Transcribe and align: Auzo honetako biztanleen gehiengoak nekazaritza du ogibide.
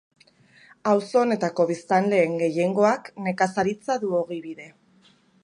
Auzo 0.91 1.19
honetako 1.21 1.65
biztanleen 1.73 2.33
gehiengoak 2.45 3.13
nekazaritza 3.29 4.01
du 4.07 4.13
ogibide. 4.23 4.69